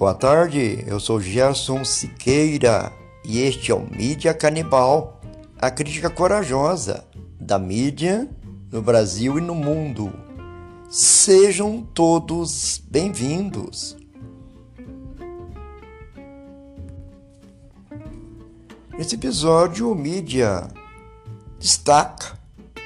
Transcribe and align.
Boa 0.00 0.14
tarde, 0.14 0.82
eu 0.86 0.98
sou 0.98 1.20
Gerson 1.20 1.84
Siqueira 1.84 2.90
e 3.22 3.40
este 3.40 3.70
é 3.70 3.74
o 3.74 3.86
Mídia 3.86 4.32
Canibal, 4.32 5.20
a 5.58 5.70
crítica 5.70 6.08
corajosa 6.08 7.04
da 7.38 7.58
mídia 7.58 8.26
no 8.72 8.80
Brasil 8.80 9.36
e 9.36 9.42
no 9.42 9.54
mundo. 9.54 10.10
Sejam 10.88 11.86
todos 11.92 12.80
bem-vindos. 12.88 13.94
Nesse 18.96 19.16
episódio, 19.16 19.92
o 19.92 19.94
Mídia 19.94 20.66
destaca 21.58 22.38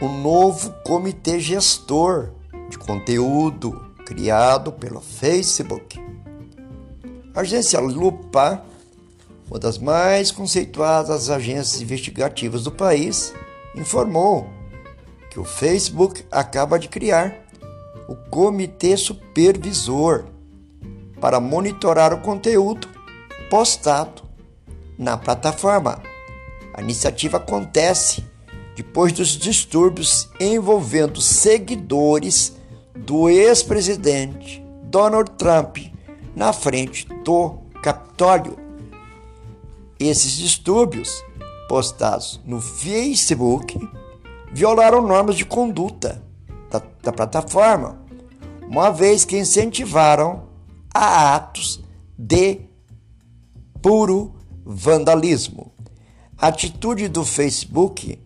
o 0.00 0.08
novo 0.08 0.72
comitê 0.86 1.40
gestor 1.40 2.30
de 2.68 2.78
conteúdo 2.78 3.84
criado 4.06 4.70
pelo 4.70 5.00
Facebook. 5.00 6.09
A 7.32 7.42
agência 7.42 7.78
Lupa, 7.78 8.64
uma 9.48 9.58
das 9.58 9.78
mais 9.78 10.32
conceituadas 10.32 11.30
agências 11.30 11.80
investigativas 11.80 12.64
do 12.64 12.72
país, 12.72 13.32
informou 13.76 14.48
que 15.30 15.38
o 15.38 15.44
Facebook 15.44 16.24
acaba 16.28 16.76
de 16.76 16.88
criar 16.88 17.46
o 18.08 18.16
Comitê 18.16 18.96
Supervisor 18.96 20.24
para 21.20 21.38
monitorar 21.38 22.12
o 22.12 22.20
conteúdo 22.20 22.88
postado 23.48 24.22
na 24.98 25.16
plataforma. 25.16 26.02
A 26.74 26.82
iniciativa 26.82 27.36
acontece 27.36 28.24
depois 28.74 29.12
dos 29.12 29.28
distúrbios 29.28 30.28
envolvendo 30.40 31.20
seguidores 31.20 32.56
do 32.96 33.28
ex-presidente 33.28 34.64
Donald 34.82 35.30
Trump 35.38 35.78
na 36.34 36.52
frente 36.52 37.06
do 37.24 37.58
Capitólio. 37.82 38.56
Esses 39.98 40.32
distúrbios, 40.32 41.22
postados 41.68 42.40
no 42.44 42.60
Facebook, 42.60 43.78
violaram 44.52 45.06
normas 45.06 45.36
de 45.36 45.44
conduta 45.44 46.22
da, 46.70 46.82
da 47.02 47.12
plataforma, 47.12 48.00
uma 48.68 48.90
vez 48.90 49.24
que 49.24 49.38
incentivaram 49.38 50.44
a 50.94 51.34
atos 51.34 51.82
de 52.18 52.60
puro 53.82 54.34
vandalismo. 54.64 55.72
A 56.38 56.48
atitude 56.48 57.08
do 57.08 57.24
Facebook 57.24 58.18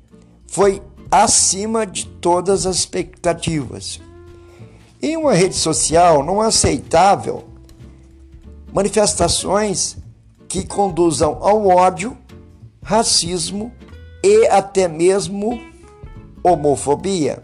foi 0.46 0.82
acima 1.10 1.86
de 1.86 2.06
todas 2.06 2.66
as 2.66 2.76
expectativas. 2.76 4.00
Em 5.02 5.16
uma 5.16 5.32
rede 5.32 5.54
social 5.54 6.22
não 6.24 6.40
aceitável, 6.40 7.44
manifestações 8.74 9.96
que 10.48 10.66
conduzam 10.66 11.38
ao 11.40 11.68
ódio, 11.68 12.18
racismo 12.82 13.72
e 14.22 14.48
até 14.48 14.88
mesmo 14.88 15.60
homofobia. 16.42 17.40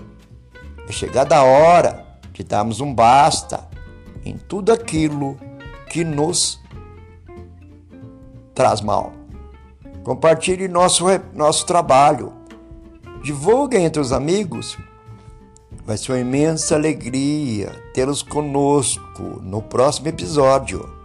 É 0.89 0.93
chegada 0.93 1.37
a 1.37 1.45
hora 1.45 2.05
de 2.33 2.43
darmos 2.43 2.81
um 2.81 2.93
basta 2.93 3.69
em 4.25 4.37
tudo 4.37 4.73
aquilo 4.73 5.39
que 5.89 6.03
nos 6.03 6.61
traz 8.53 8.81
mal. 8.81 9.13
Compartilhe 10.03 10.67
nosso, 10.67 11.05
nosso 11.33 11.65
trabalho. 11.65 12.33
Divulgue 13.23 13.77
entre 13.77 14.01
os 14.01 14.13
amigos. 14.13 14.77
Vai 15.85 15.97
ser 15.97 16.13
uma 16.13 16.19
imensa 16.19 16.75
alegria 16.75 17.71
tê-los 17.95 18.23
conosco 18.23 19.23
no 19.43 19.63
próximo 19.63 20.09
episódio. 20.09 21.00